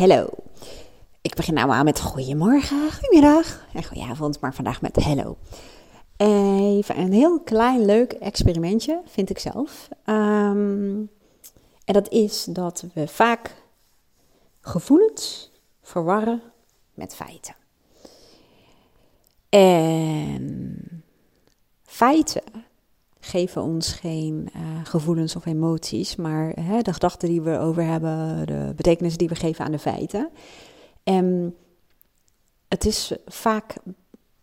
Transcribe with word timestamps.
Hello. 0.00 0.28
Ik 1.20 1.34
begin 1.34 1.54
nou 1.54 1.70
aan 1.70 1.84
met 1.84 2.00
goedemorgen, 2.00 2.92
goedemiddag 2.92 3.66
en 3.72 3.84
goedenavond, 3.84 4.40
maar 4.40 4.54
vandaag 4.54 4.80
met 4.80 4.96
hello. 4.96 5.36
Even 6.16 6.98
een 6.98 7.12
heel 7.12 7.40
klein 7.40 7.84
leuk 7.84 8.12
experimentje, 8.12 9.00
vind 9.06 9.30
ik 9.30 9.38
zelf. 9.38 9.88
Ehm, 10.04 10.96
en 11.84 11.92
dat 11.92 12.10
is 12.10 12.44
dat 12.44 12.84
we 12.94 13.08
vaak 13.08 13.54
gevoelens 14.60 15.50
verwarren 15.82 16.42
met 16.94 17.14
feiten. 17.14 17.54
En 19.48 21.04
feiten 21.82 22.59
geven 23.20 23.62
ons 23.62 23.92
geen 23.92 24.48
uh, 24.56 24.62
gevoelens 24.84 25.36
of 25.36 25.46
emoties, 25.46 26.16
maar 26.16 26.52
hè, 26.60 26.80
de 26.80 26.92
gedachten 26.92 27.28
die 27.28 27.40
we 27.40 27.58
over 27.58 27.84
hebben, 27.84 28.46
de 28.46 28.72
betekenissen 28.76 29.18
die 29.18 29.28
we 29.28 29.34
geven 29.34 29.64
aan 29.64 29.72
de 29.72 29.78
feiten. 29.78 30.30
En 31.02 31.54
het 32.68 32.84
is 32.84 33.12
vaak 33.26 33.76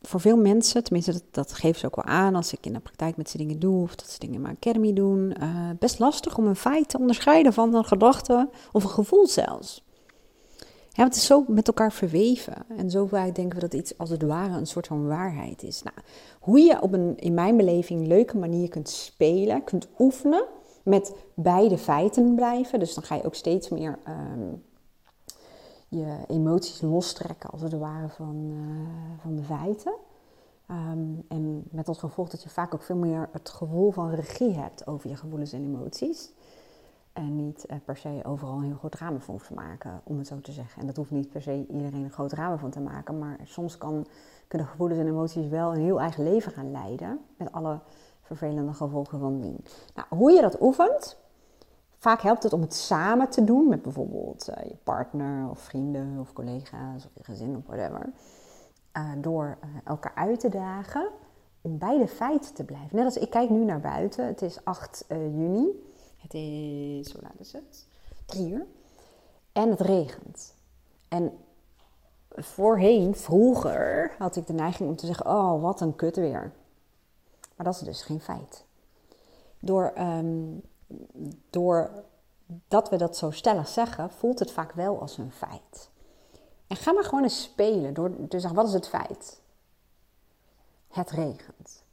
voor 0.01 0.19
veel 0.19 0.37
mensen, 0.37 0.83
tenminste 0.83 1.11
dat, 1.11 1.23
dat 1.31 1.53
geven 1.53 1.79
ze 1.79 1.85
ook 1.85 1.95
wel 1.95 2.05
aan 2.05 2.35
als 2.35 2.53
ik 2.53 2.65
in 2.65 2.73
de 2.73 2.79
praktijk 2.79 3.17
met 3.17 3.29
ze 3.29 3.37
dingen 3.37 3.59
doe 3.59 3.81
of 3.81 3.95
dat 3.95 4.09
ze 4.09 4.19
dingen 4.19 4.35
in 4.35 4.41
mijn 4.41 4.55
academy 4.55 4.93
doen, 4.93 5.35
uh, 5.41 5.69
best 5.79 5.99
lastig 5.99 6.37
om 6.37 6.45
een 6.45 6.55
feit 6.55 6.89
te 6.89 6.99
onderscheiden 6.99 7.53
van 7.53 7.73
een 7.73 7.85
gedachte 7.85 8.49
of 8.71 8.83
een 8.83 8.89
gevoel 8.89 9.27
zelfs. 9.27 9.85
Ja, 10.97 11.03
het 11.03 11.15
is 11.15 11.25
zo 11.25 11.43
met 11.47 11.67
elkaar 11.67 11.91
verweven. 11.91 12.53
En 12.77 12.91
zo 12.91 13.05
vaak 13.05 13.35
denken 13.35 13.55
we 13.55 13.67
dat 13.67 13.73
iets 13.73 13.97
als 13.97 14.09
het 14.09 14.21
ware 14.21 14.57
een 14.57 14.67
soort 14.67 14.87
van 14.87 15.07
waarheid 15.07 15.63
is. 15.63 15.83
Nou, 15.83 15.95
hoe 16.39 16.59
je 16.59 16.81
op 16.81 16.93
een, 16.93 17.17
in 17.17 17.33
mijn 17.33 17.57
beleving, 17.57 18.07
leuke 18.07 18.37
manier 18.37 18.69
kunt 18.69 18.89
spelen, 18.89 19.63
kunt 19.63 19.87
oefenen 19.99 20.45
met 20.83 21.15
beide 21.33 21.77
feiten 21.77 22.35
blijven. 22.35 22.79
Dus 22.79 22.93
dan 22.93 23.03
ga 23.03 23.15
je 23.15 23.23
ook 23.23 23.35
steeds 23.35 23.69
meer 23.69 23.99
ehm, 24.03 24.53
je 25.87 26.17
emoties 26.27 26.81
lostrekken, 26.81 27.49
als 27.49 27.61
het 27.61 27.73
ware, 27.73 28.09
van, 28.09 28.49
uh, 28.51 29.21
van 29.21 29.35
de 29.35 29.43
feiten. 29.43 29.93
Um, 30.71 31.25
en 31.27 31.63
met 31.71 31.87
als 31.87 31.97
gevolg 31.97 32.29
dat 32.29 32.43
je 32.43 32.49
vaak 32.49 32.73
ook 32.73 32.83
veel 32.83 32.95
meer 32.95 33.29
het 33.31 33.49
gevoel 33.49 33.91
van 33.91 34.09
regie 34.09 34.53
hebt 34.53 34.87
over 34.87 35.09
je 35.09 35.15
gevoelens 35.15 35.53
en 35.53 35.63
emoties. 35.63 36.31
En 37.17 37.35
niet 37.35 37.65
uh, 37.69 37.77
per 37.85 37.97
se 37.97 38.19
overal 38.23 38.57
een 38.57 38.63
heel 38.63 38.75
groot 38.75 38.91
drama 38.91 39.19
van 39.19 39.37
te 39.37 39.53
maken, 39.53 40.01
om 40.03 40.17
het 40.17 40.27
zo 40.27 40.41
te 40.41 40.51
zeggen. 40.51 40.81
En 40.81 40.87
dat 40.87 40.95
hoeft 40.95 41.11
niet 41.11 41.29
per 41.29 41.41
se 41.41 41.65
iedereen 41.69 42.03
een 42.03 42.11
groot 42.11 42.29
drama 42.29 42.57
van 42.57 42.69
te 42.69 42.79
maken. 42.79 43.19
Maar 43.19 43.37
soms 43.43 43.77
kan, 43.77 44.07
kunnen 44.47 44.67
gevoelens 44.67 44.99
en 44.99 45.07
emoties 45.07 45.47
wel 45.47 45.73
een 45.73 45.81
heel 45.81 45.99
eigen 45.99 46.23
leven 46.23 46.51
gaan 46.51 46.71
leiden. 46.71 47.19
Met 47.37 47.51
alle 47.51 47.79
vervelende 48.21 48.73
gevolgen 48.73 49.19
van 49.19 49.41
dien. 49.41 49.65
Nou, 49.95 50.07
hoe 50.09 50.31
je 50.31 50.41
dat 50.41 50.61
oefent. 50.61 51.17
Vaak 51.97 52.21
helpt 52.21 52.43
het 52.43 52.53
om 52.53 52.61
het 52.61 52.73
samen 52.73 53.29
te 53.29 53.43
doen 53.43 53.69
met 53.69 53.81
bijvoorbeeld 53.81 54.49
uh, 54.49 54.63
je 54.63 54.75
partner 54.83 55.49
of 55.49 55.59
vrienden 55.59 56.19
of 56.19 56.33
collega's 56.33 57.05
of 57.05 57.11
je 57.13 57.23
gezin 57.23 57.55
of 57.55 57.65
whatever. 57.65 58.09
Uh, 58.97 59.11
door 59.17 59.57
elkaar 59.83 60.15
uit 60.15 60.39
te 60.39 60.49
dagen 60.49 61.09
om 61.61 61.77
bij 61.77 61.97
de 61.97 62.07
feiten 62.07 62.53
te 62.53 62.63
blijven. 62.63 62.95
Net 62.95 63.05
als 63.05 63.17
ik 63.17 63.29
kijk 63.29 63.49
nu 63.49 63.63
naar 63.63 63.79
buiten. 63.79 64.25
Het 64.25 64.41
is 64.41 64.65
8 64.65 65.05
juni. 65.09 65.85
Het 66.17 66.33
is, 66.33 67.11
hoe 67.11 67.21
laat 67.21 67.39
is 67.39 67.51
het? 67.51 67.85
Drie 68.25 68.49
uur. 68.49 68.65
En 69.51 69.69
het 69.69 69.81
regent. 69.81 70.53
En 71.07 71.37
voorheen, 72.29 73.15
vroeger, 73.15 74.15
had 74.17 74.35
ik 74.35 74.47
de 74.47 74.53
neiging 74.53 74.89
om 74.89 74.95
te 74.95 75.05
zeggen: 75.05 75.25
Oh, 75.25 75.61
wat 75.61 75.81
een 75.81 75.95
kut 75.95 76.15
weer. 76.15 76.51
Maar 77.55 77.65
dat 77.65 77.75
is 77.75 77.81
dus 77.81 78.01
geen 78.01 78.21
feit. 78.21 78.65
Door, 79.59 79.93
um, 79.97 80.61
door 81.49 82.03
dat 82.67 82.89
we 82.89 82.95
dat 82.95 83.17
zo 83.17 83.31
stellig 83.31 83.67
zeggen, 83.67 84.11
voelt 84.11 84.39
het 84.39 84.51
vaak 84.51 84.71
wel 84.71 85.01
als 85.01 85.17
een 85.17 85.31
feit. 85.31 85.89
En 86.67 86.75
ga 86.75 86.91
maar 86.91 87.03
gewoon 87.03 87.23
eens 87.23 87.41
spelen 87.41 87.93
door 87.93 88.27
te 88.27 88.53
Wat 88.53 88.67
is 88.67 88.73
het 88.73 88.87
feit? 88.87 89.41
Het 90.87 91.11
regent. 91.11 91.83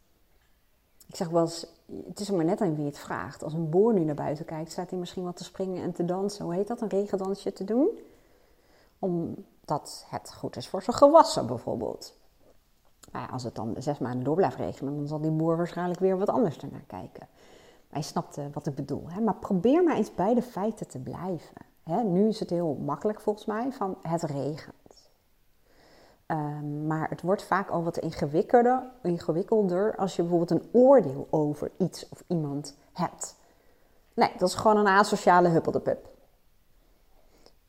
Ik 1.14 1.20
zeg 1.20 1.28
wel 1.28 1.42
eens, 1.42 1.66
het 2.06 2.20
is 2.20 2.28
er 2.28 2.34
maar 2.34 2.44
net 2.44 2.60
aan 2.60 2.74
wie 2.74 2.84
het 2.84 2.98
vraagt. 2.98 3.42
Als 3.42 3.52
een 3.52 3.70
boer 3.70 3.92
nu 3.94 4.04
naar 4.04 4.14
buiten 4.14 4.44
kijkt, 4.44 4.70
staat 4.70 4.90
hij 4.90 4.98
misschien 4.98 5.24
wat 5.24 5.36
te 5.36 5.44
springen 5.44 5.82
en 5.82 5.92
te 5.92 6.04
dansen. 6.04 6.44
Hoe 6.44 6.54
heet 6.54 6.66
dat? 6.66 6.80
Een 6.80 6.88
regendansje 6.88 7.52
te 7.52 7.64
doen? 7.64 7.88
Omdat 8.98 10.06
het 10.08 10.34
goed 10.34 10.56
is 10.56 10.68
voor 10.68 10.82
zijn 10.82 10.96
gewassen 10.96 11.46
bijvoorbeeld. 11.46 12.14
Ja, 13.12 13.26
als 13.26 13.42
het 13.42 13.54
dan 13.54 13.74
zes 13.78 13.98
maanden 13.98 14.24
door 14.24 14.34
blijft 14.34 14.56
regenen, 14.56 14.96
dan 14.96 15.06
zal 15.06 15.20
die 15.20 15.30
boer 15.30 15.56
waarschijnlijk 15.56 16.00
weer 16.00 16.18
wat 16.18 16.28
anders 16.28 16.58
ernaar 16.58 16.84
kijken. 16.86 17.28
Hij 17.88 18.02
snapt 18.02 18.38
wat 18.52 18.66
ik 18.66 18.74
bedoel. 18.74 19.04
Hè? 19.08 19.20
Maar 19.20 19.36
probeer 19.36 19.82
maar 19.82 19.96
eens 19.96 20.14
bij 20.14 20.34
de 20.34 20.42
feiten 20.42 20.88
te 20.88 20.98
blijven. 20.98 21.56
Hè? 21.82 22.02
Nu 22.02 22.28
is 22.28 22.40
het 22.40 22.50
heel 22.50 22.74
makkelijk 22.74 23.20
volgens 23.20 23.46
mij 23.46 23.72
van 23.72 23.96
het 24.02 24.22
regent. 24.22 25.10
Um, 26.26 26.63
maar 26.94 27.08
het 27.08 27.22
wordt 27.22 27.42
vaak 27.42 27.68
al 27.68 27.82
wat 27.84 27.98
ingewikkelder, 27.98 28.82
ingewikkelder 29.02 29.96
als 29.96 30.16
je 30.16 30.22
bijvoorbeeld 30.22 30.50
een 30.60 30.68
oordeel 30.72 31.26
over 31.30 31.70
iets 31.78 32.08
of 32.08 32.22
iemand 32.26 32.76
hebt. 32.92 33.36
Nee, 34.14 34.32
dat 34.38 34.48
is 34.48 34.54
gewoon 34.54 34.76
een 34.76 34.86
asociale 34.86 35.48
huppeldepup. 35.48 36.08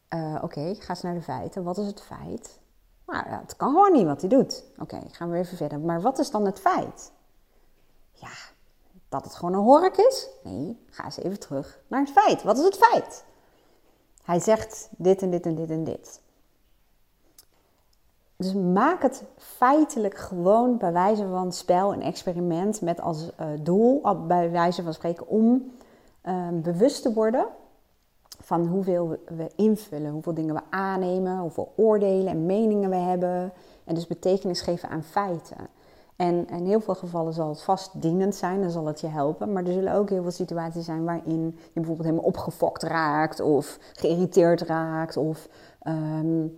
Uh, 0.09 0.39
Oké, 0.41 0.75
ga 0.79 0.89
eens 0.89 1.01
naar 1.01 1.13
de 1.13 1.21
feiten. 1.21 1.63
Wat 1.63 1.77
is 1.77 1.85
het 1.85 2.01
feit? 2.01 2.59
Nou, 3.05 3.25
het 3.27 3.55
kan 3.55 3.73
gewoon 3.73 3.91
niet 3.91 4.05
wat 4.05 4.21
hij 4.21 4.29
doet. 4.29 4.63
Oké, 4.77 5.01
gaan 5.11 5.29
we 5.29 5.37
even 5.37 5.57
verder. 5.57 5.79
Maar 5.79 6.01
wat 6.01 6.19
is 6.19 6.31
dan 6.31 6.45
het 6.45 6.59
feit? 6.59 7.11
Ja, 8.11 8.33
dat 9.09 9.23
het 9.23 9.35
gewoon 9.35 9.53
een 9.53 9.63
hork 9.63 9.97
is? 9.97 10.29
Nee, 10.43 10.85
ga 10.89 11.03
eens 11.03 11.17
even 11.17 11.39
terug 11.39 11.79
naar 11.87 11.99
het 11.99 12.11
feit. 12.11 12.43
Wat 12.43 12.57
is 12.57 12.63
het 12.63 12.77
feit? 12.77 13.25
Hij 14.23 14.39
zegt 14.39 14.89
dit 14.91 15.21
en 15.21 15.29
dit 15.29 15.45
en 15.45 15.55
dit 15.55 15.69
en 15.69 15.83
dit. 15.83 16.21
Dus 18.37 18.53
maak 18.53 19.01
het 19.01 19.23
feitelijk 19.37 20.17
gewoon 20.17 20.77
bij 20.77 20.91
wijze 20.91 21.27
van 21.27 21.51
spel 21.51 21.93
en 21.93 22.01
experiment 22.01 22.81
met 22.81 23.01
als 23.01 23.29
uh, 23.39 23.47
doel, 23.61 24.01
bij 24.27 24.51
wijze 24.51 24.83
van 24.83 24.93
spreken, 24.93 25.27
om 25.27 25.71
uh, 26.25 26.47
bewust 26.53 27.01
te 27.01 27.13
worden 27.13 27.45
van 28.39 28.67
hoeveel 28.67 29.17
we 29.27 29.51
invullen, 29.55 30.11
hoeveel 30.11 30.33
dingen 30.33 30.55
we 30.55 30.61
aannemen, 30.69 31.39
hoeveel 31.39 31.73
oordelen 31.75 32.27
en 32.27 32.45
meningen 32.45 32.89
we 32.89 32.95
hebben. 32.95 33.53
En 33.83 33.95
dus 33.95 34.07
betekenis 34.07 34.61
geven 34.61 34.89
aan 34.89 35.03
feiten. 35.03 35.57
En 36.15 36.47
in 36.47 36.65
heel 36.65 36.81
veel 36.81 36.95
gevallen 36.95 37.33
zal 37.33 37.49
het 37.49 37.61
vast 37.61 38.01
dienend 38.01 38.35
zijn, 38.35 38.61
dan 38.61 38.69
zal 38.69 38.85
het 38.85 39.01
je 39.01 39.07
helpen. 39.07 39.53
Maar 39.53 39.65
er 39.65 39.73
zullen 39.73 39.93
ook 39.93 40.09
heel 40.09 40.21
veel 40.21 40.31
situaties 40.31 40.85
zijn 40.85 41.03
waarin 41.03 41.45
je 41.45 41.73
bijvoorbeeld 41.73 42.07
helemaal 42.07 42.27
opgefokt 42.29 42.83
raakt 42.83 43.39
of 43.39 43.79
geïrriteerd 43.93 44.61
raakt 44.61 45.17
of 45.17 45.47
um, 45.87 46.57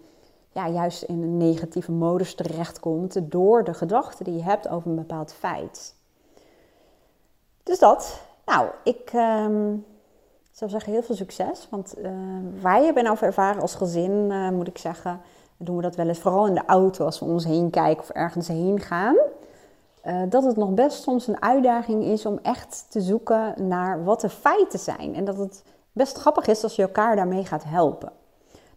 ja, 0.57 0.69
juist 0.69 1.03
in 1.03 1.21
een 1.21 1.37
negatieve 1.37 1.91
modus 1.91 2.35
terechtkomt 2.35 3.31
door 3.31 3.63
de 3.63 3.73
gedachten 3.73 4.25
die 4.25 4.35
je 4.35 4.43
hebt 4.43 4.67
over 4.67 4.89
een 4.89 4.95
bepaald 4.95 5.33
feit. 5.33 5.95
Dus 7.63 7.79
dat. 7.79 8.21
Nou, 8.45 8.67
ik 8.83 9.13
uh, 9.13 9.45
zou 10.51 10.69
zeggen 10.69 10.91
heel 10.91 11.03
veel 11.03 11.15
succes. 11.15 11.67
Want 11.69 11.97
uh, 11.97 12.11
wij 12.61 12.83
hebben 12.83 13.07
over 13.07 13.27
ervaren 13.27 13.61
als 13.61 13.75
gezin, 13.75 14.11
uh, 14.11 14.49
moet 14.49 14.67
ik 14.67 14.77
zeggen, 14.77 15.21
doen 15.57 15.75
we 15.75 15.81
dat 15.81 15.95
wel 15.95 16.07
eens 16.07 16.19
vooral 16.19 16.47
in 16.47 16.53
de 16.53 16.65
auto 16.65 17.05
als 17.05 17.19
we 17.19 17.25
om 17.25 17.31
ons 17.31 17.45
heen 17.45 17.69
kijken 17.69 18.03
of 18.03 18.09
ergens 18.09 18.47
heen 18.47 18.79
gaan. 18.79 19.15
Uh, 20.05 20.21
dat 20.29 20.43
het 20.43 20.55
nog 20.55 20.73
best 20.73 21.03
soms 21.03 21.27
een 21.27 21.41
uitdaging 21.41 22.03
is 22.03 22.25
om 22.25 22.39
echt 22.41 22.85
te 22.89 23.01
zoeken 23.01 23.67
naar 23.67 24.03
wat 24.03 24.21
de 24.21 24.29
feiten 24.29 24.79
zijn. 24.79 25.15
En 25.15 25.25
dat 25.25 25.37
het 25.37 25.63
best 25.91 26.17
grappig 26.17 26.47
is 26.47 26.63
als 26.63 26.75
je 26.75 26.81
elkaar 26.81 27.15
daarmee 27.15 27.45
gaat 27.45 27.63
helpen. 27.63 28.11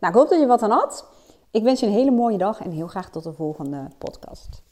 Nou, 0.01 0.13
ik 0.13 0.19
hoop 0.19 0.29
dat 0.29 0.41
je 0.41 0.47
wat 0.47 0.63
aan 0.63 0.71
had. 0.71 1.05
Ik 1.53 1.63
wens 1.63 1.81
je 1.81 1.87
een 1.87 1.93
hele 1.93 2.11
mooie 2.11 2.39
dag 2.39 2.61
en 2.61 2.71
heel 2.71 2.87
graag 2.87 3.11
tot 3.11 3.25
de 3.25 3.33
volgende 3.33 3.89
podcast. 3.99 4.63